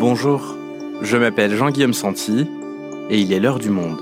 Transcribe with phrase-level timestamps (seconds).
[0.00, 0.56] Bonjour,
[1.02, 2.46] je m'appelle Jean-Guillaume Santi
[3.10, 4.00] et il est l'heure du monde.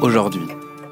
[0.00, 0.40] Aujourd'hui,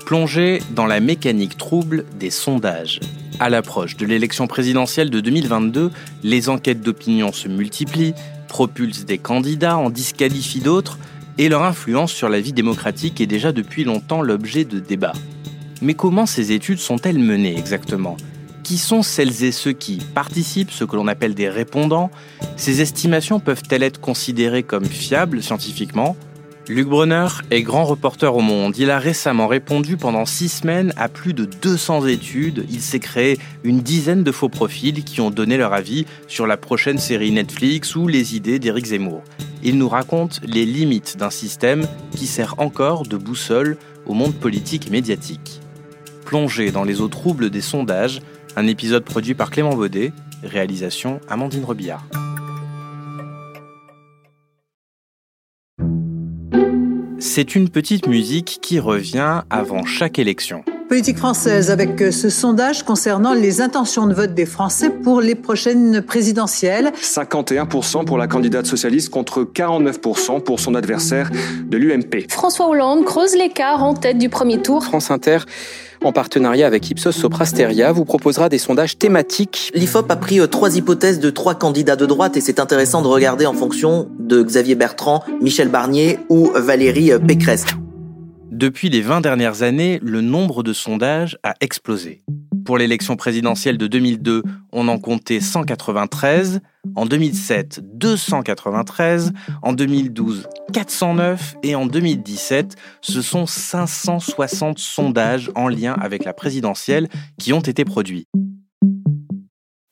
[0.05, 3.01] plongez dans la mécanique trouble des sondages.
[3.41, 5.91] À l'approche de l'élection présidentielle de 2022,
[6.23, 8.13] les enquêtes d'opinion se multiplient,
[8.49, 10.99] propulsent des candidats, en disqualifient d'autres,
[11.39, 15.15] et leur influence sur la vie démocratique est déjà depuis longtemps l'objet de débats.
[15.81, 18.17] Mais comment ces études sont-elles menées exactement?
[18.63, 22.11] Qui sont celles et ceux qui participent, ce que l'on appelle des répondants?
[22.57, 26.17] Ces estimations peuvent-elles être considérées comme fiables scientifiquement?
[26.69, 28.79] Luc Brunner est grand reporter au Monde.
[28.79, 32.65] Il a récemment répondu pendant six semaines à plus de 200 études.
[32.71, 36.57] Il s'est créé une dizaine de faux profils qui ont donné leur avis sur la
[36.57, 39.25] prochaine série Netflix ou les idées d'Éric Zemmour.
[39.65, 43.77] Il nous raconte les limites d'un système qui sert encore de boussole
[44.07, 45.61] au monde politique et médiatique.
[46.25, 48.21] Plongé dans les eaux troubles des sondages,
[48.55, 50.13] un épisode produit par Clément Baudet,
[50.45, 52.07] réalisation Amandine Robillard.
[57.35, 60.67] C'est une petite musique qui revient avant chaque élection.
[60.93, 66.03] Politique française avec ce sondage concernant les intentions de vote des Français pour les prochaines
[66.03, 66.93] présidentielles.
[67.01, 71.31] 51% pour la candidate socialiste contre 49% pour son adversaire
[71.65, 72.27] de l'UMP.
[72.29, 74.85] François Hollande creuse l'écart en tête du premier tour.
[74.85, 75.39] France Inter
[76.05, 79.71] en partenariat avec Ipsos Soprasteria, vous proposera des sondages thématiques.
[79.75, 83.09] L'IFOP a pris euh, trois hypothèses de trois candidats de droite et c'est intéressant de
[83.09, 87.65] regarder en fonction de Xavier Bertrand, Michel Barnier ou Valérie euh, Pécresse.
[88.53, 92.23] Depuis les 20 dernières années, le nombre de sondages a explosé.
[92.67, 96.61] Pour l'élection présidentielle de 2002, on en comptait 193,
[96.95, 105.95] en 2007 293, en 2012 409 et en 2017 ce sont 560 sondages en lien
[105.95, 107.09] avec la présidentielle
[107.39, 108.27] qui ont été produits.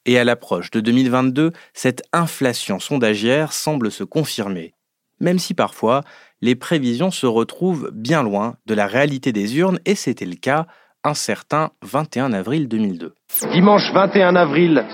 [0.04, 4.74] Et à l'approche de 2022, cette inflation sondagière semble se confirmer,
[5.20, 6.02] même si parfois
[6.42, 10.66] les prévisions se retrouvent bien loin de la réalité des urnes et c'était le cas
[11.04, 13.14] un certain 21 avril 2002.
[13.52, 14.84] Dimanche 21 avril,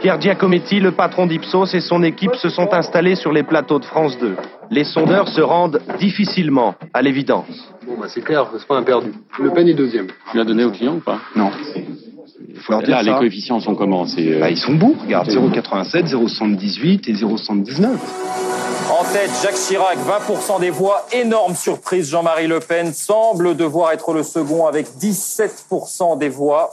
[0.00, 3.84] Pierre Giacometti, le patron d'Ipsos et son équipe se sont installés sur les plateaux de
[3.84, 4.34] France 2.
[4.70, 7.70] Les sondeurs se rendent difficilement à l'évidence.
[7.86, 9.12] Bon, bah c'est clair, c'est pas un perdu.
[9.38, 10.06] Le Pen est deuxième.
[10.30, 11.18] Tu l'as donné au client ou pas?
[11.36, 11.50] Non.
[12.68, 15.28] Là, les coefficients sont comment C'est bah, Ils sont beaux, regarde.
[15.28, 17.88] 0,87, 0,78 et 0,79.
[18.90, 21.06] En tête, Jacques Chirac, 20% des voix.
[21.12, 26.70] Énorme surprise, Jean-Marie Le Pen semble devoir être le second avec 17% des voix.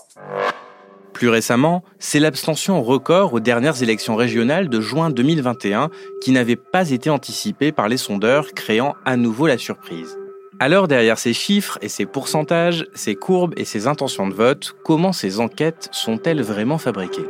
[1.13, 5.89] Plus récemment, c'est l'abstention record aux dernières élections régionales de juin 2021
[6.21, 10.17] qui n'avait pas été anticipée par les sondeurs, créant à nouveau la surprise.
[10.59, 15.13] Alors derrière ces chiffres et ces pourcentages, ces courbes et ces intentions de vote, comment
[15.13, 17.27] ces enquêtes sont-elles vraiment fabriquées?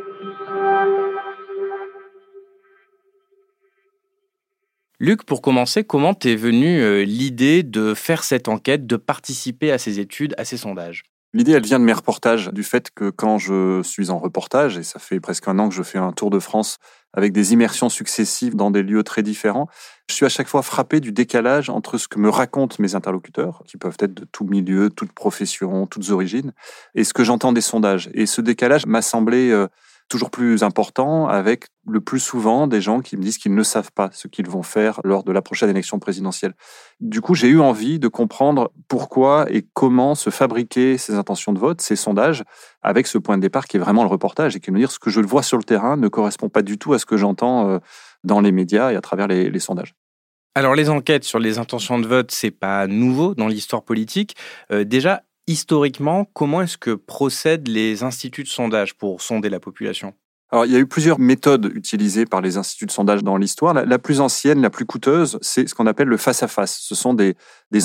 [5.00, 9.78] Luc, pour commencer, comment t'es venue euh, l'idée de faire cette enquête, de participer à
[9.78, 11.04] ces études, à ces sondages?
[11.34, 14.84] L'idée, elle vient de mes reportages, du fait que quand je suis en reportage, et
[14.84, 16.78] ça fait presque un an que je fais un tour de France
[17.14, 19.68] avec des immersions successives dans des lieux très différents,
[20.10, 23.64] je suis à chaque fois frappé du décalage entre ce que me racontent mes interlocuteurs,
[23.66, 26.54] qui peuvent être de tout milieu, toute profession, toutes origines,
[26.96, 28.10] et ce que j'entends des sondages.
[28.14, 29.68] Et ce décalage m'a semblé euh,
[30.08, 33.92] toujours plus important avec le plus souvent des gens qui me disent qu'ils ne savent
[33.92, 36.54] pas ce qu'ils vont faire lors de la prochaine élection présidentielle.
[37.00, 41.60] Du coup, j'ai eu envie de comprendre pourquoi et comment se fabriquer ces intentions de
[41.60, 42.44] vote, ces sondages,
[42.82, 44.92] avec ce point de départ qui est vraiment le reportage et qui est de dire
[44.92, 47.18] ce que je vois sur le terrain ne correspond pas du tout à ce que
[47.18, 47.80] j'entends euh,
[48.24, 49.94] dans les médias et à travers les, sondages.
[50.56, 54.36] Alors les enquêtes sur les intentions de vote, c'est pas nouveau dans l'histoire politique.
[54.72, 60.14] Euh, déjà, historiquement, comment est-ce que procèdent les instituts de sondage pour sonder la population?
[60.50, 63.74] Alors, il y a eu plusieurs méthodes utilisées par les instituts de sondage dans l'histoire.
[63.74, 66.78] La, plus ancienne, la plus coûteuse, c'est ce qu'on appelle le face-à-face.
[66.80, 67.36] Ce sont des,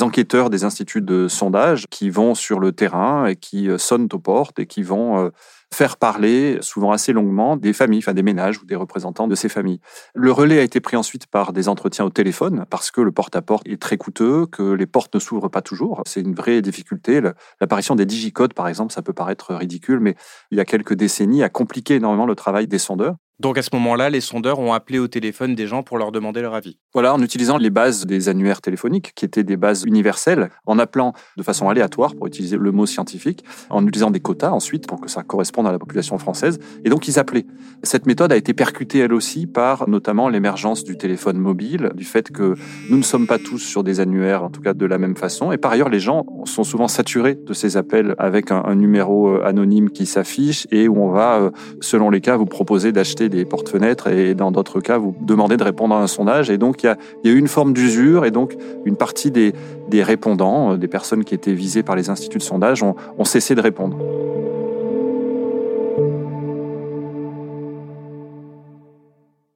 [0.02, 4.18] enquêteurs des instituts de sondage qui vont sur le terrain et qui euh, sonnent aux
[4.20, 5.30] portes et qui vont euh,
[5.72, 9.48] faire parler, souvent assez longuement, des familles, enfin des ménages ou des représentants de ces
[9.48, 9.80] familles.
[10.14, 13.66] Le relais a été pris ensuite par des entretiens au téléphone, parce que le porte-à-porte
[13.66, 16.02] est très coûteux, que les portes ne s'ouvrent pas toujours.
[16.06, 17.20] C'est une vraie difficulté.
[17.60, 20.14] L'apparition des digicodes, par exemple, ça peut paraître ridicule, mais
[20.50, 23.16] il y a quelques décennies, a compliqué énormément le travail des sondeurs.
[23.40, 26.42] Donc à ce moment-là, les sondeurs ont appelé au téléphone des gens pour leur demander
[26.42, 26.78] leur avis.
[26.92, 31.12] Voilà, en utilisant les bases des annuaires téléphoniques, qui étaient des bases universelles, en appelant
[31.36, 35.10] de façon aléatoire, pour utiliser le mot scientifique, en utilisant des quotas ensuite, pour que
[35.10, 36.58] ça corresponde à la population française.
[36.84, 37.46] Et donc ils appelaient.
[37.82, 42.30] Cette méthode a été percutée elle aussi par notamment l'émergence du téléphone mobile, du fait
[42.30, 42.54] que
[42.90, 45.52] nous ne sommes pas tous sur des annuaires, en tout cas de la même façon.
[45.52, 49.44] Et par ailleurs, les gens sont souvent saturés de ces appels avec un, numéro euh,
[49.44, 51.50] anonyme qui s'affiche et où on va, euh,
[51.80, 55.64] selon les cas, vous proposer d'acheter des porte-fenêtres et dans d'autres cas, vous demandez de
[55.64, 56.50] répondre à un sondage.
[56.50, 59.30] Et donc, il y a, y a eu une forme d'usure et donc une partie
[59.30, 59.52] des,
[59.88, 63.54] des répondants, euh, des personnes qui étaient visées par les instituts de sondage, ont, cessé
[63.54, 63.96] de répondre.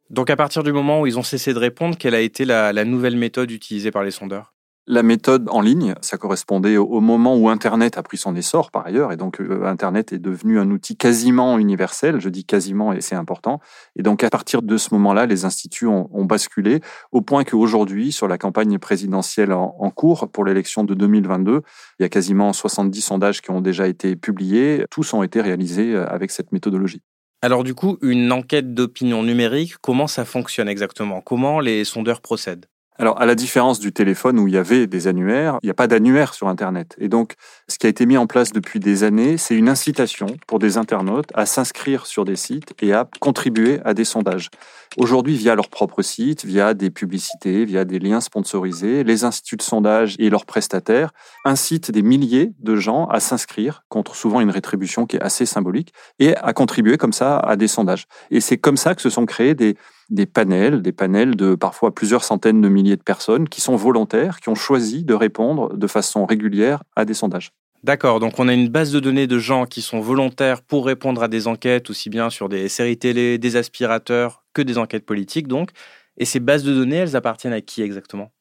[0.09, 2.85] Donc à partir du moment où ils ont cessé de répondre, quelle a été la
[2.85, 4.56] nouvelle méthode utilisée par les sondeurs?
[4.87, 8.87] La méthode en ligne, ça correspondait au moment où Internet a pris son essor par
[8.87, 13.01] ailleurs, et donc euh, Internet est devenu un outil quasiment universel, je dis quasiment et
[13.01, 13.61] c'est important,
[13.97, 16.81] et donc à partir de ce moment-là, les instituts ont, basculé
[17.13, 21.63] au point qu'aujourd'hui, sur la campagne présidentielle en, en cours pour l'élection de 2022,
[21.99, 25.95] il y a quasiment 70 sondages qui ont déjà été publiés, tous ont été réalisés
[25.95, 27.03] euh, avec cette méthodologie.
[27.43, 31.21] Alors du coup, une enquête d'opinion numérique, comment ça fonctionne exactement?
[31.21, 32.67] Comment les sondeurs procèdent?
[32.99, 35.75] Alors, à la différence du téléphone où il y avait des annuaires, il n'y a
[35.75, 36.97] pas d'annuaire sur Internet.
[36.99, 37.35] Et donc,
[37.69, 40.79] ce qui a été mis en place depuis des années, c'est une incitation pour des
[40.79, 44.51] internautes à s'inscrire sur des sites et à contribuer à des sondages.
[44.97, 49.63] Aujourd'hui, via leur propre site, via des publicités, via des liens sponsorisés, les instituts de
[49.63, 51.13] sondage et leurs prestataires
[51.45, 55.93] incitent des milliers de gens à s'inscrire contre souvent une rétribution qui est assez symbolique
[56.19, 58.07] et à contribuer comme ça à des sondages.
[58.31, 59.77] Et c'est comme ça que se sont créés des,
[60.11, 64.41] des panels, des panels de parfois plusieurs centaines de milliers de personnes qui sont volontaires,
[64.41, 67.53] qui ont choisi de répondre de façon régulière à des sondages.
[67.85, 71.23] D'accord, donc on a une base de données de gens qui sont volontaires pour répondre
[71.23, 75.47] à des enquêtes, aussi bien sur des séries télé, des aspirateurs, que des enquêtes politiques,
[75.47, 75.71] donc.
[76.19, 78.33] Et ces bases de données, elles appartiennent à qui exactement?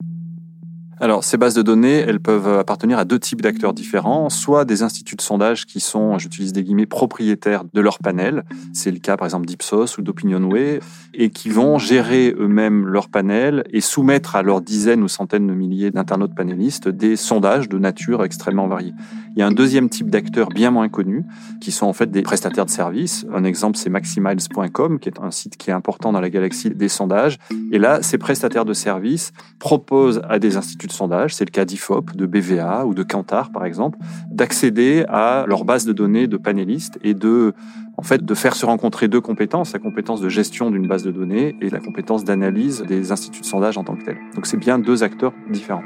[1.01, 4.81] Alors, ces bases de données, elles peuvent appartenir à deux types d'acteurs différents, soit des
[4.81, 8.45] instituts de sondage qui sont, j'utilise des guillemets, propriétaires de leur panel.
[8.73, 10.79] C'est le cas, par exemple, d'Ipsos ou d'Opinionway,
[11.13, 15.53] et qui vont gérer eux-mêmes leur panel et soumettre à leurs dizaines ou centaines de
[15.53, 18.93] milliers d'internautes panélistes des sondages de nature extrêmement variée.
[19.35, 21.25] Il y a un deuxième type d'acteurs bien moins connus,
[21.59, 23.25] qui sont en fait des prestataires de services.
[23.33, 26.87] Un exemple, c'est maximiles.com, qui est un site qui est important dans la galaxie des
[26.87, 27.37] sondages.
[27.73, 31.65] Et là, ces prestataires de services proposent à des instituts de sondage, c'est le cas
[31.65, 33.97] d'IFOP, de BVA ou de Kantar par exemple,
[34.31, 37.53] d'accéder à leur base de données de panélistes et de,
[37.97, 41.11] en fait, de faire se rencontrer deux compétences, la compétence de gestion d'une base de
[41.11, 44.19] données et la compétence d'analyse des instituts de sondage en tant que tels.
[44.35, 45.83] Donc c'est bien deux acteurs différents.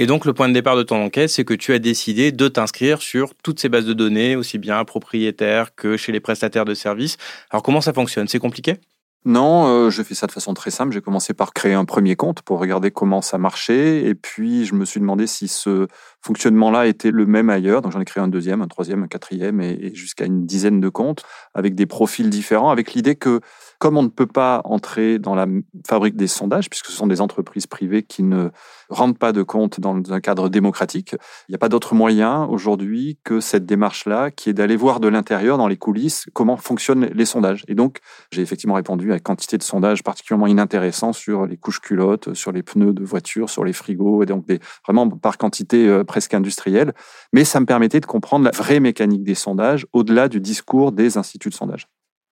[0.00, 2.48] Et donc, le point de départ de ton enquête, c'est que tu as décidé de
[2.48, 6.72] t'inscrire sur toutes ces bases de données, aussi bien propriétaires que chez les prestataires de
[6.72, 7.18] services.
[7.50, 8.26] Alors, comment ça fonctionne?
[8.26, 8.76] C'est compliqué?
[9.26, 10.94] Non, euh, je fais ça de façon très simple.
[10.94, 14.04] J'ai commencé par créer un premier compte pour regarder comment ça marchait.
[14.04, 15.88] Et puis, je me suis demandé si ce
[16.22, 17.82] fonctionnement-là était le même ailleurs.
[17.82, 20.80] Donc, j'en ai créé un deuxième, un troisième, un quatrième et, et jusqu'à une dizaine
[20.80, 21.22] de comptes
[21.52, 23.40] avec des profils différents, avec l'idée que
[23.80, 25.46] comme on ne peut pas entrer dans la
[25.88, 28.50] fabrique des sondages, puisque ce sont des entreprises privées qui ne
[28.90, 31.12] rendent pas de compte dans un cadre démocratique,
[31.48, 35.08] il n'y a pas d'autre moyen aujourd'hui que cette démarche-là, qui est d'aller voir de
[35.08, 37.64] l'intérieur, dans les coulisses, comment fonctionnent les sondages.
[37.68, 38.00] Et donc,
[38.30, 42.52] j'ai effectivement répondu à une quantité de sondages particulièrement inintéressants sur les couches culottes, sur
[42.52, 44.44] les pneus de voitures, sur les frigos, et donc
[44.84, 46.92] vraiment par quantité euh, presque industrielle.
[47.32, 51.16] Mais ça me permettait de comprendre la vraie mécanique des sondages au-delà du discours des
[51.16, 51.88] instituts de sondage.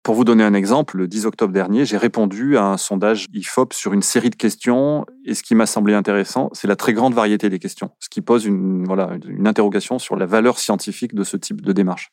[0.09, 3.75] Pour vous donner un exemple, le 10 octobre dernier, j'ai répondu à un sondage IFOP
[3.75, 5.05] sur une série de questions.
[5.27, 8.23] Et ce qui m'a semblé intéressant, c'est la très grande variété des questions, ce qui
[8.23, 8.87] pose une,
[9.29, 12.11] une interrogation sur la valeur scientifique de ce type de démarche.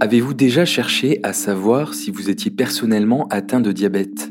[0.00, 4.30] Avez-vous déjà cherché à savoir si vous étiez personnellement atteint de diabète?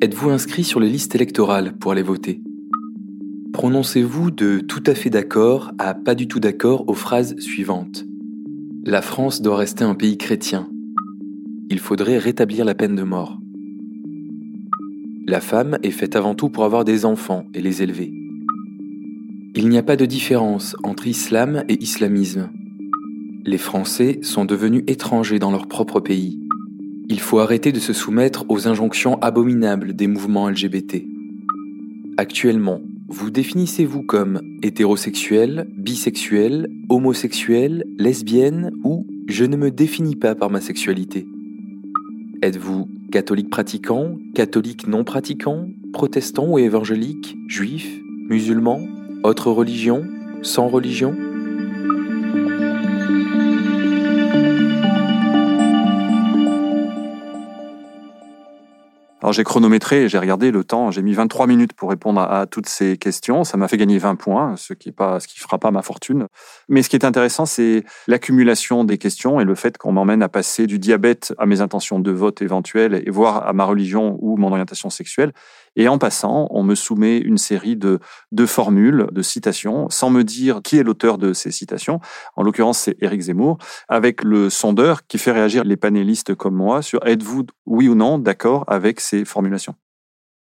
[0.00, 2.40] Êtes-vous inscrit sur les listes électorales pour aller voter?
[3.52, 8.04] Prononcez-vous de tout à fait d'accord à pas du tout d'accord aux phrases suivantes.
[8.86, 10.66] La France doit rester un pays chrétien.
[11.68, 13.38] Il faudrait rétablir la peine de mort.
[15.26, 18.10] La femme est faite avant tout pour avoir des enfants et les élever.
[19.54, 22.48] Il n'y a pas de différence entre islam et islamisme.
[23.44, 26.40] Les Français sont devenus étrangers dans leur propre pays.
[27.10, 31.04] Il faut arrêter de se soumettre aux injonctions abominables des mouvements LGBT.
[32.16, 32.80] Actuellement,
[33.10, 40.60] vous définissez-vous comme hétérosexuel, bisexuel, homosexuel, lesbienne ou je ne me définis pas par ma
[40.60, 41.26] sexualité?
[42.40, 48.80] Êtes-vous catholique pratiquant, catholique non pratiquant, protestant ou évangélique, juif, musulman,
[49.24, 50.04] autre religion,
[50.42, 51.29] sans religion?
[59.32, 62.96] J'ai chronométré, j'ai regardé le temps, j'ai mis 23 minutes pour répondre à, toutes ces
[62.96, 63.44] questions.
[63.44, 66.26] Ça m'a fait gagner 20 points, ce qui qui fera pas ma fortune.
[66.68, 70.28] Mais ce qui est intéressant, c'est l'accumulation des questions et le fait qu'on m'emmène à
[70.28, 74.36] passer du diabète à mes intentions de vote éventuelles et voire à ma religion ou
[74.36, 75.32] mon orientation sexuelle.
[75.76, 78.00] Et en passant, on me soumet une série de,
[78.32, 82.00] de formules, de citations, sans me dire qui est l'auteur de ces citations.
[82.34, 83.58] En l'occurrence, c'est Éric Zemmour,
[83.88, 88.18] avec le sondeur qui fait réagir les panélistes comme moi sur êtes-vous oui ou non
[88.18, 89.74] d'accord avec ces formulations.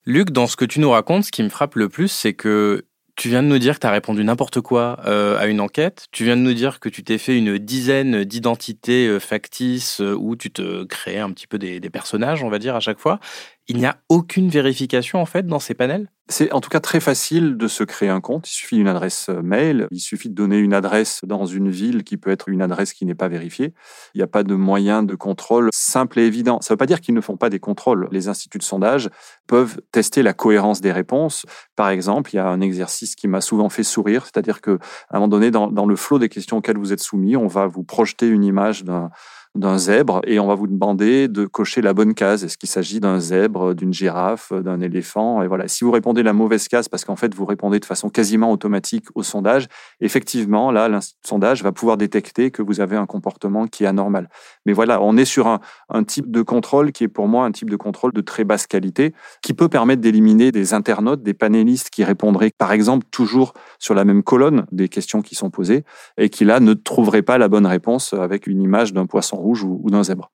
[0.06, 2.86] Luc, dans ce que tu nous racontes, ce qui me frappe le plus, c'est que
[3.18, 6.06] tu viens de nous dire que tu as répondu n'importe quoi euh, à une enquête.
[6.12, 10.14] Tu viens de nous dire que tu t'es fait une dizaine d'identités euh, factices euh,
[10.14, 13.00] où tu te crées un petit peu des, des personnages, on va dire, à chaque
[13.00, 13.18] fois.
[13.66, 16.08] Il n'y a aucune vérification en fait dans ces panels?
[16.30, 18.50] C'est en tout cas très facile de se créer un compte.
[18.50, 22.04] Il suffit d'une adresse euh, mail, il suffit de donner une adresse dans une ville
[22.04, 23.72] qui peut être une adresse qui n'est pas vérifiée.
[24.14, 26.60] Il n'y a pas de moyen de contrôle simple et évident.
[26.60, 28.08] Ça ne veut pas dire qu'ils ne font pas des contrôles.
[28.12, 29.08] Les instituts de sondage
[29.46, 31.46] peuvent tester la cohérence des réponses.
[31.76, 35.16] Par exemple, il y a un exercice qui m'a souvent fait sourire, c'est-à-dire que à
[35.16, 37.66] un moment donné, dans, dans le flot des questions auxquelles vous êtes soumis, on va
[37.66, 39.10] vous projeter une image d'un
[39.58, 42.44] d'un zèbre et on va vous demander de cocher la bonne case.
[42.44, 45.42] Est-ce qu'il s'agit d'un zèbre, d'une girafe, d'un éléphant?
[45.42, 45.68] Et voilà.
[45.68, 49.06] Si vous répondez la mauvaise case parce qu'en fait vous répondez de façon quasiment automatique
[49.14, 49.66] au sondage,
[50.00, 54.28] effectivement là le sondage va pouvoir détecter que vous avez un comportement qui est anormal.
[54.64, 57.52] Mais voilà, on est sur un, un type de contrôle qui est pour moi un
[57.52, 59.12] type de contrôle de très basse qualité
[59.42, 64.04] qui peut permettre d'éliminer des internautes, des panélistes qui répondraient par exemple toujours sur la
[64.04, 65.84] même colonne des questions qui sont posées
[66.16, 69.47] et qui là ne trouveraient pas la bonne réponse avec une image d'un poisson rouge
[69.54, 70.30] ou, d'un zèbre.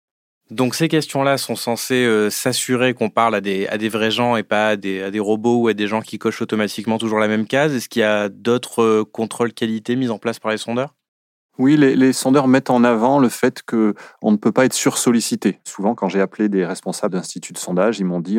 [0.50, 4.36] Donc ces questions-là sont censées euh, s'assurer qu'on parle à des, à des vrais gens
[4.36, 7.18] et pas à des, à des robots ou à des gens qui cochent automatiquement toujours
[7.18, 7.74] la même case.
[7.74, 10.94] Est-ce qu'il y a d'autres euh, contrôles qualité mis en place par les sondeurs?
[11.58, 15.60] Oui, les, sondeurs mettent en avant le fait que on ne peut pas être sursollicité.
[15.64, 18.38] Souvent, quand j'ai appelé des responsables d'instituts de sondage, ils m'ont dit,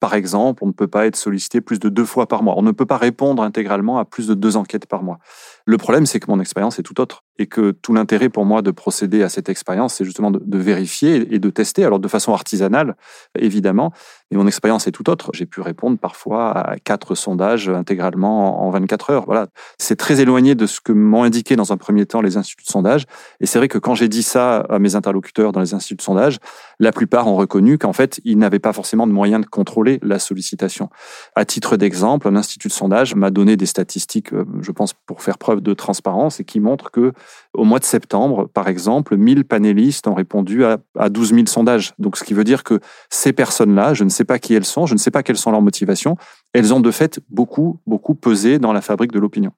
[0.00, 2.54] par exemple, on ne peut pas être sollicité plus de deux fois par mois.
[2.56, 5.18] On ne peut pas répondre intégralement à plus de deux enquêtes par mois.
[5.66, 8.62] Le problème, c'est que mon expérience est tout autre et que tout l'intérêt pour moi
[8.62, 12.32] de procéder à cette expérience, c'est justement de, vérifier et de tester, alors de façon
[12.32, 12.96] artisanale,
[13.38, 13.92] évidemment,
[14.30, 15.30] mais mon expérience est tout autre.
[15.32, 19.24] J'ai pu répondre parfois à quatre sondages intégralement en 24 heures.
[19.24, 19.48] Voilà.
[19.78, 22.70] C'est très éloigné de ce que m'ont indiqué dans un premier temps les instituts de
[22.70, 23.06] sondage.
[23.40, 26.02] Et c'est vrai que quand j'ai dit ça à mes interlocuteurs dans les instituts de
[26.02, 26.38] sondage,
[26.78, 30.18] la plupart ont reconnu qu'en fait, ils n'avaient pas forcément de moyens de contrôler la
[30.18, 30.88] sollicitation.
[31.34, 35.22] À titre d'exemple, un institut de sondage m'a donné des statistiques, euh, je pense, pour
[35.22, 37.12] faire preuve de transparence et qui montrent que
[37.52, 41.94] au mois de septembre, par exemple, 1000 panélistes ont répondu à, à 12 000 sondages.
[41.98, 42.80] Donc, ce qui veut dire que
[43.10, 45.50] ces personnes-là, je ne sais pas qui elles sont, je ne sais pas quelles sont
[45.50, 46.16] leurs motivations,
[46.52, 49.52] elles ont de fait beaucoup, beaucoup pesé dans la fabrique de l'opinion.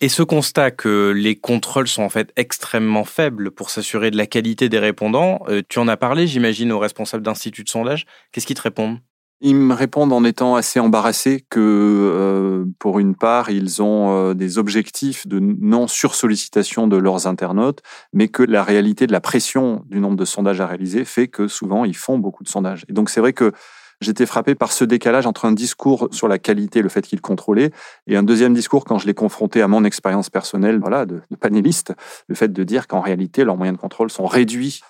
[0.00, 4.26] Et ce constat que les contrôles sont en fait extrêmement faibles pour s'assurer de la
[4.26, 8.04] qualité des répondants, euh, tu en as parlé, j'imagine, aux responsables d'instituts de sondage.
[8.30, 8.98] Qu'est-ce qu'ils te répondent
[9.40, 14.34] ils me répondent en étant assez embarrassés que, euh, pour une part, ils ont euh,
[14.34, 20.00] des objectifs de non-sursollicitation de leurs internautes, mais que la réalité de la pression du
[20.00, 22.84] nombre de sondages à réaliser fait que souvent, ils font beaucoup de sondages.
[22.88, 23.52] Et donc, c'est vrai que
[24.00, 27.72] j'étais frappé par ce décalage entre un discours sur la qualité, le fait qu'ils contrôlaient,
[28.06, 31.36] et un deuxième discours quand je l'ai confronté à mon expérience personnelle, voilà, de, de
[31.36, 31.92] panéliste,
[32.28, 34.80] le fait de dire qu'en réalité, leurs moyens de contrôle sont réduits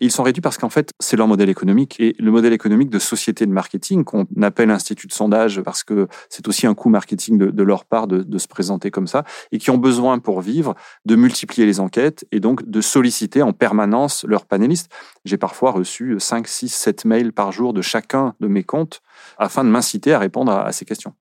[0.00, 1.96] ils sont réduits parce qu'en fait, c'est leur modèle économique.
[2.00, 6.08] Et le modèle économique de société de marketing, qu'on appelle institut de sondage parce que
[6.28, 9.70] c'est aussi un coût marketing de, leur part de, se présenter comme ça, et qui
[9.70, 10.74] ont besoin pour vivre
[11.04, 14.90] de multiplier les enquêtes et donc de solliciter en permanence leurs panélistes.
[15.24, 19.00] J'ai parfois reçu 5, 6, 7 mails par jour de chacun de mes comptes
[19.38, 21.14] afin de m'inciter à répondre à ces questions.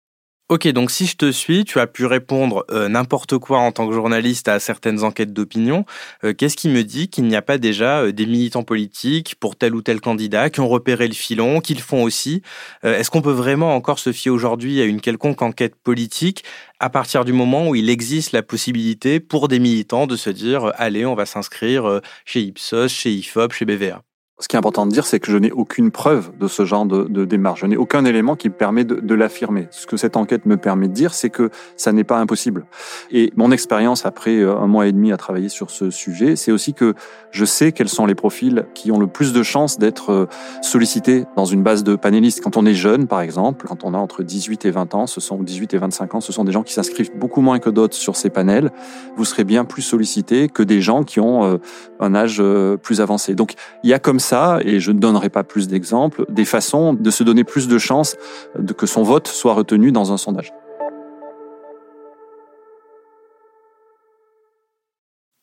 [0.52, 3.88] Ok, donc si je te suis, tu as pu répondre euh, n'importe quoi en tant
[3.88, 5.86] que journaliste à certaines enquêtes d'opinion.
[6.24, 9.56] Euh, qu'est-ce qui me dit qu'il n'y a pas déjà euh, des militants politiques pour
[9.56, 12.42] tel ou tel candidat qui ont repéré le filon, qu'ils font aussi?
[12.82, 16.44] Est-ce qu'on peut vraiment encore se fier aujourd'hui à une quelconque enquête politique
[16.80, 20.70] à partir du moment où il existe la possibilité pour des militants de se dire
[20.76, 24.02] allez, on va s'inscrire chez Ipsos, chez IFOP, chez BVA
[24.42, 26.84] ce qui est important de dire, c'est que je n'ai aucune preuve de ce genre
[26.84, 27.60] de, démarche.
[27.60, 29.68] Je n'ai aucun élément qui me permet de, l'affirmer.
[29.70, 32.66] Ce que cette enquête me permet de dire, c'est que ça n'est pas impossible.
[33.12, 36.50] Et mon expérience après euh, un mois et demi à travailler sur ce sujet, c'est
[36.50, 36.94] aussi que
[37.30, 40.26] je sais quels sont les profils qui ont le plus de chances d'être euh,
[40.60, 42.40] sollicités dans une base de panélistes.
[42.40, 45.20] Quand on est jeune, par exemple, quand on a entre 18 et 20 ans, ce
[45.20, 47.94] sont 18 et 25 ans, ce sont des gens qui s'inscrivent beaucoup moins que d'autres
[47.94, 48.72] sur ces panels.
[49.16, 51.58] Vous serez bien plus sollicité que des gens qui ont euh,
[52.00, 52.42] un âge
[52.82, 53.36] plus avancé.
[53.36, 54.18] Donc, il y a comme
[54.64, 58.16] et je ne donnerai pas plus d'exemples, des façons de se donner plus de chances
[58.58, 60.52] de que son vote soit retenu dans un sondage.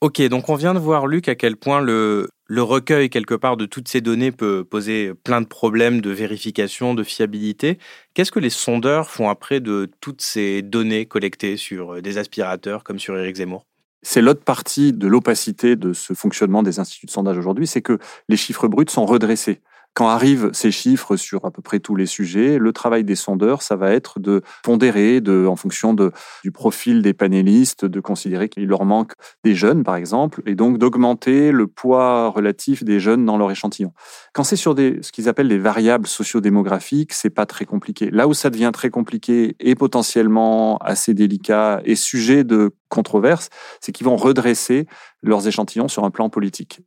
[0.01, 3.57] Ok, donc on vient de voir, Luc, à quel point le, le recueil quelque part
[3.57, 7.77] de toutes ces données peut poser plein de problèmes de vérification, de fiabilité.
[8.13, 12.97] Qu'est-ce que les sondeurs font après de toutes ces données collectées sur des aspirateurs comme
[12.97, 13.68] sur Éric Zemmour?
[14.01, 17.99] C'est l'autre partie de l'opacité de ce fonctionnement des instituts de sondage aujourd'hui, c'est que
[18.27, 19.61] les chiffres bruts sont redressés.
[19.99, 23.61] Quand arrivent ces chiffres sur à peu près tous les sujets, le travail des sondeurs,
[23.61, 28.85] ça va être de pondérer, en fonction du profil des panélistes, de considérer qu'il leur
[28.85, 29.11] manque
[29.43, 33.91] des jeunes, par exemple, et donc d'augmenter le poids relatif des jeunes dans leur échantillon.
[34.33, 38.09] Quand c'est sur ce qu'ils appellent des variables sociodémographiques, c'est pas très compliqué.
[38.09, 43.49] Là où ça devient très compliqué et potentiellement assez délicat et sujet de controverse,
[43.81, 44.87] c'est qu'ils vont redresser
[45.21, 46.83] leurs échantillons sur un plan politique.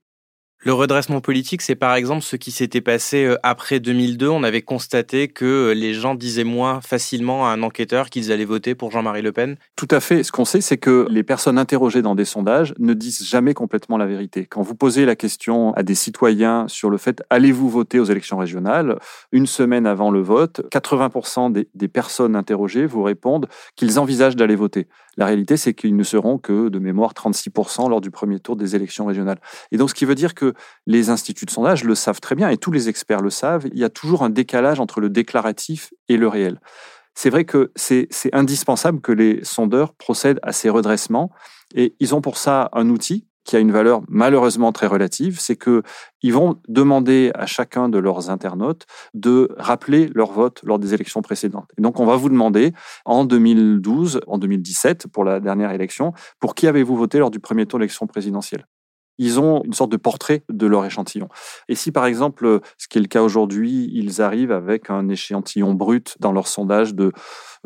[0.64, 4.28] Le redressement politique, c'est par exemple ce qui s'était passé euh, après 2002.
[4.28, 8.45] On avait constaté que euh, les gens disaient moins facilement à un enquêteur qu'ils allaient
[8.45, 9.57] voter pour Jean-Marie Le Pen.
[9.75, 10.23] Tout à fait.
[10.23, 13.97] Ce qu'on sait, c'est que les personnes interrogées dans des sondages ne disent jamais complètement
[13.97, 14.47] la vérité.
[14.47, 18.38] Quand vous posez la question à des citoyens sur le fait allez-vous voter aux élections
[18.38, 19.00] régionales,
[19.33, 24.54] une semaine avant le vote, 80% des, des personnes interrogées vous répondent qu'ils envisagent d'aller
[24.54, 24.87] voter.
[25.16, 28.75] La réalité, c'est qu'ils ne seront que de mémoire 36% lors du premier tour des
[28.76, 29.40] élections régionales.
[29.71, 30.54] Et donc, ce qui veut dire que
[30.87, 33.78] les instituts de sondage le savent très bien, et tous les experts le savent, il
[33.78, 36.61] y a toujours un décalage entre le déclaratif et le réel.
[37.14, 41.31] C'est vrai que c'est indispensable que les sondeurs procèdent à ces redressements,
[41.75, 45.57] et ils ont pour ça un outil qui a une valeur malheureusement très relative, c'est
[45.57, 45.83] que
[46.23, 51.23] ils vont demander à chacun de leurs internautes de rappeler leur vote lors des élections
[51.23, 51.71] précédentes.
[51.79, 52.73] Et donc on va vous demander
[53.05, 57.67] en 2012, en 2017 pour la dernière élection, pour qui avez-vous voté lors du premier
[57.67, 58.67] tour de l'élection présidentielle
[59.19, 61.28] ils ont une sorte de portrait de leur échantillon.
[61.69, 65.75] Et si par exemple, ce qui est le cas aujourd'hui, ils arrivent avec un échantillon
[65.75, 67.12] brut dans leur sondage de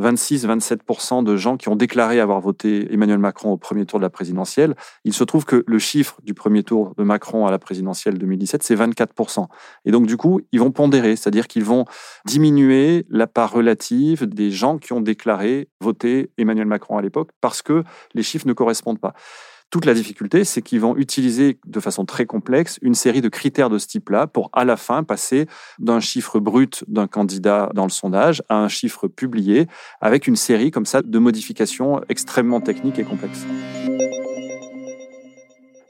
[0.01, 4.11] 26-27% de gens qui ont déclaré avoir voté Emmanuel Macron au premier tour de la
[4.11, 4.75] présidentielle,
[5.05, 8.63] il se trouve que le chiffre du premier tour de Macron à la présidentielle 2017,
[8.63, 9.47] c'est 24%.
[9.85, 11.87] Et donc du coup, ils vont pondérer, c'est-à-dire qu'ils vont
[12.27, 17.63] diminuer la part relative des gens qui ont déclaré voter Emmanuel Macron à l'époque parce
[17.63, 17.83] que
[18.15, 19.15] les chiffres ne correspondent pas.
[19.71, 23.69] Toute la difficulté, c'est qu'ils vont utiliser de façon très complexe une série de critères
[23.69, 25.47] de ce type-là pour à la fin passer
[25.81, 29.67] d'un chiffre brut d'un candidat dans le sondage à un chiffre publié
[30.01, 33.45] avec une série comme ça de modifications extrêmement techniques et complexes.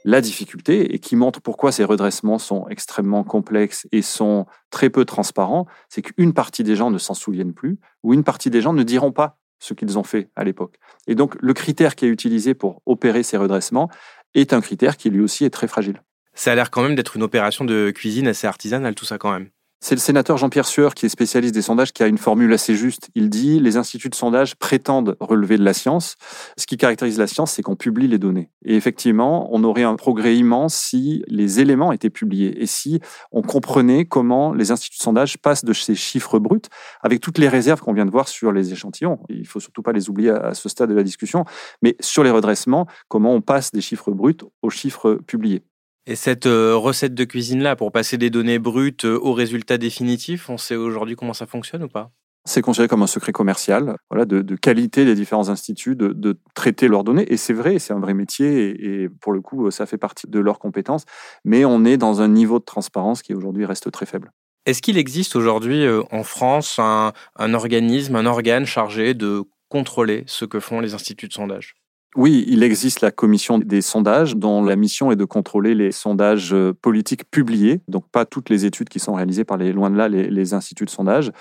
[0.03, 5.03] La difficulté, et qui montre pourquoi ces redressements sont extrêmement complexes et sont très peu
[5.05, 8.71] transparents, c'est qu'une partie des gens ne s'en souviennent plus, ou une partie des gens
[8.71, 10.75] ne diront pas ce qu'ils ont fait à l'époque.
[11.07, 13.89] Et donc, le critère qui est utilisé pour opérer ces redressements
[14.33, 16.01] est un critère qui lui aussi est très fragile.
[16.33, 19.31] Ça a l'air quand même d'être une opération de cuisine assez artisanale, tout ça quand
[19.31, 19.49] même.
[19.79, 22.75] C'est le sénateur Jean-Pierre Sueur, qui est spécialiste des sondages, qui a une formule assez
[22.75, 23.09] juste.
[23.13, 26.15] Il dit les instituts de sondage prétendent relever de la science.
[26.57, 28.49] Ce qui caractérise la science, c'est qu'on publie les données.
[28.65, 32.99] Et effectivement, on aurait un progrès immense si les éléments étaient publiés et si
[33.31, 36.59] on comprenait comment les instituts de sondage passent de ces chiffres bruts,
[37.01, 39.19] avec toutes les réserves qu'on vient de voir sur les échantillons.
[39.29, 41.45] Il faut surtout pas les oublier à ce stade de la discussion,
[41.83, 45.63] mais sur les redressements, comment on passe des chiffres bruts aux chiffres publiés.
[46.09, 50.49] Et cette euh, recette de cuisine-là, pour passer des données brutes euh, au résultat définitif,
[50.49, 52.11] on sait aujourd'hui comment ça fonctionne ou pas?
[52.45, 57.03] C'est considéré comme un secret commercial, voilà, de, qualité des différents instituts, de, traiter leurs
[57.03, 57.25] données.
[57.27, 60.39] Et c'est vrai, c'est un vrai métier, et, pour le coup, ça fait partie de
[60.39, 61.03] leurs compétences.
[61.43, 64.31] Mais on est dans un niveau de transparence qui aujourd'hui reste très faible.
[64.65, 70.45] Est-ce qu'il existe aujourd'hui euh, en France un organisme, un organe chargé de contrôler ce
[70.45, 71.75] que font les instituts de sondage?
[72.15, 76.53] Oui, il existe la commission des sondages dont la mission est de contrôler les sondages
[76.53, 79.97] euh, politiques publiés, donc pas toutes les études qui sont réalisées par les loin de
[79.97, 81.31] là les, instituts de sondage,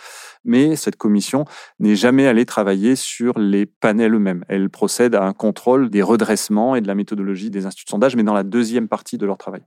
[0.44, 1.44] mais cette commission
[1.78, 4.44] n'est jamais allée travailler sur les panels eux-mêmes.
[4.48, 8.16] Elle procède à un contrôle des redressements et de la méthodologie des instituts de sondage,
[8.16, 9.62] mais dans la deuxième partie de leur travail.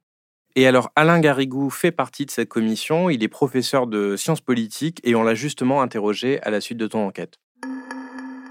[0.55, 3.09] Et alors, Alain Garrigou fait partie de cette commission.
[3.09, 6.87] Il est professeur de sciences politiques et on l'a justement interrogé à la suite de
[6.87, 7.35] ton enquête.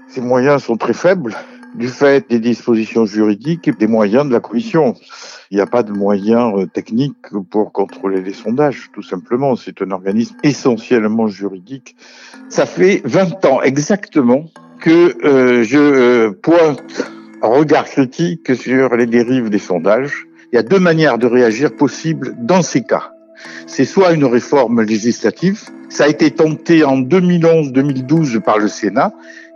[0.07, 1.37] Ces moyens sont très faibles
[1.75, 4.95] du fait des dispositions juridiques et des moyens de la commission.
[5.51, 7.15] Il n'y a pas de moyens euh, techniques
[7.49, 9.55] pour contrôler les sondages, tout simplement.
[9.55, 11.95] C'est un organisme essentiellement juridique.
[12.49, 14.45] Ça fait 20 ans exactement
[14.79, 20.27] que euh, je euh, pointe un regard critique sur les dérives des sondages.
[20.51, 23.13] Il y a deux manières de réagir possibles dans ces cas.
[23.67, 29.13] C'est soit une réforme législative, ça a été tenté en 2011-2012 par le Sénat,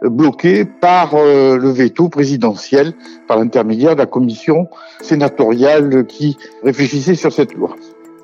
[0.10, 2.94] bloqué par euh, le veto présidentiel,
[3.28, 4.68] par l'intermédiaire de la commission
[5.02, 7.76] sénatoriale qui réfléchissait sur cette loi.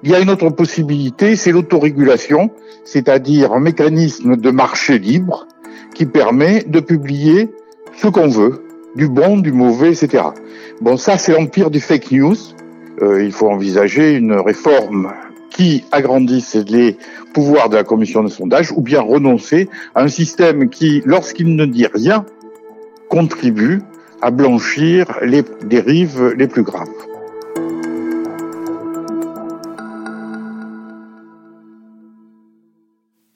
[0.04, 2.52] Il y a une autre possibilité, c'est l'autorégulation,
[2.86, 5.48] c'est-à-dire un mécanisme de marché libre
[5.94, 7.50] qui permet de publier
[7.98, 8.64] ce qu'on veut,
[8.96, 10.24] du bon, du mauvais, etc.
[10.82, 12.36] Bon, ça c'est l'empire du fake news.
[13.02, 15.12] euh, il faut envisager une réforme
[15.60, 16.96] qui agrandisse les
[17.34, 21.66] pouvoirs de la commission de sondage ou bien renoncer à un système qui, lorsqu'il ne
[21.66, 22.26] dit rien,
[23.10, 23.82] contribue
[24.22, 26.88] à blanchir les dérives les plus graves.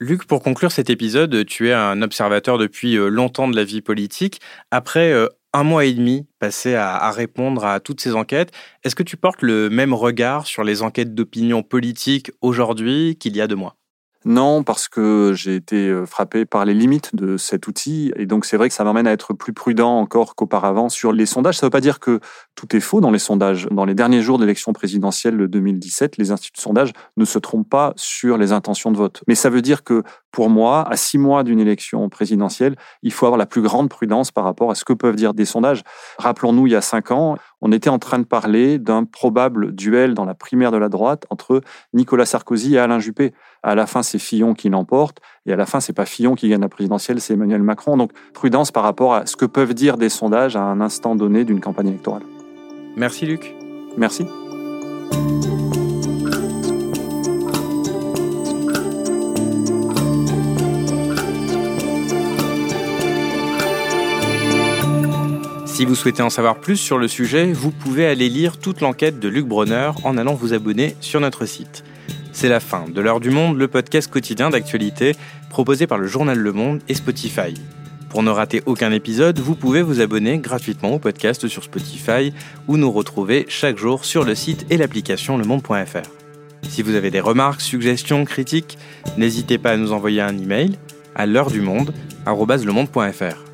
[0.00, 3.82] Luc, pour conclure cet épisode, tu es un observateur depuis euh, longtemps de la vie
[3.82, 4.40] politique.
[4.70, 8.50] Après euh, un mois et demi passé à, répondre à toutes ces enquêtes,
[8.82, 13.40] est-ce que tu portes le même regard sur les enquêtes d'opinion politique aujourd'hui qu'il y
[13.40, 13.76] a deux mois?
[14.26, 18.10] Non, parce que j'ai été euh, frappé par les limites de cet outil.
[18.16, 21.26] Et donc, c'est vrai que ça m'amène à être plus prudent encore qu'auparavant sur les
[21.26, 21.58] sondages.
[21.58, 22.20] Ça ne veut pas dire que
[22.54, 23.68] tout est faux dans les sondages.
[23.70, 27.38] Dans les derniers jours de l'élection présidentielle de 2017, les instituts de sondage ne se
[27.38, 29.22] trompent pas sur les intentions de vote.
[29.28, 30.02] Mais ça veut dire que,
[30.34, 34.32] pour moi, à six mois d'une élection présidentielle, il faut avoir la plus grande prudence
[34.32, 35.84] par rapport à ce que peuvent dire des sondages.
[36.18, 40.12] Rappelons-nous, il y a cinq ans, on était en train de parler d'un probable duel
[40.14, 41.60] dans la primaire de la droite entre
[41.92, 43.32] Nicolas Sarkozy et Alain Juppé.
[43.62, 46.48] À la fin, c'est Fillon qui l'emporte, et à la fin, c'est pas Fillon qui
[46.48, 47.96] gagne la présidentielle, c'est Emmanuel Macron.
[47.96, 51.44] Donc, prudence par rapport à ce que peuvent dire des sondages à un instant donné
[51.44, 52.24] d'une campagne électorale.
[52.96, 53.54] Merci Luc.
[53.96, 54.26] Merci.
[65.74, 69.18] Si vous souhaitez en savoir plus sur le sujet, vous pouvez aller lire toute l'enquête
[69.18, 71.82] de Luc Bronner en allant vous abonner sur notre site.
[72.32, 75.16] C'est la fin de l'heure du monde, le podcast quotidien d'actualité
[75.50, 77.54] proposé par le journal Le Monde et Spotify.
[78.08, 82.32] Pour ne rater aucun épisode, vous pouvez vous abonner gratuitement au podcast sur Spotify
[82.68, 86.08] ou nous retrouver chaque jour sur le site et l'application lemonde.fr.
[86.68, 88.78] Si vous avez des remarques, suggestions, critiques,
[89.18, 90.78] n'hésitez pas à nous envoyer un email
[91.16, 91.92] à l'heure du monde
[92.28, 93.53] @lemonde.fr.